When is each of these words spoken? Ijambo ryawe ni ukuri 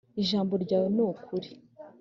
Ijambo 0.21 0.53
ryawe 0.63 0.87
ni 0.95 1.01
ukuri 1.09 1.49